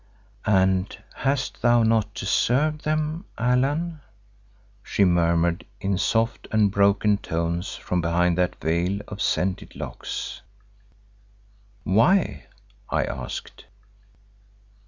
"And 0.47 0.97
hast 1.13 1.61
thou 1.61 1.83
not 1.83 2.15
deserved 2.15 2.85
them, 2.85 3.25
Allan?" 3.37 4.01
she 4.81 5.05
murmured 5.05 5.63
in 5.79 5.95
soft 5.99 6.47
and 6.51 6.71
broken 6.71 7.19
tones 7.19 7.75
from 7.75 8.01
behind 8.01 8.35
that 8.39 8.59
veil 8.59 9.01
of 9.07 9.21
scented 9.21 9.75
locks. 9.75 10.41
"Why?" 11.83 12.47
I 12.89 13.03
asked. 13.03 13.65